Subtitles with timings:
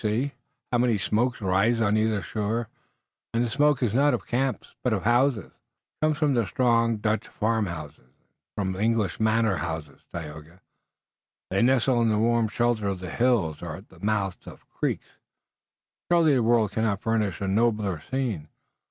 [0.03, 0.31] See,
[0.71, 2.69] how many smokes rise on either shore,
[3.35, 7.27] and the smoke is not of camps, but of houses." "It comes from strong Dutch
[7.27, 8.13] farmhouses, and
[8.55, 10.61] from English manor houses, Tayoga.
[11.51, 14.75] They nestle in the warm shelter of the hills or at the mouths of the
[14.75, 15.05] creeks.
[16.11, 18.47] Surely, the world cannot furnish a nobler scene."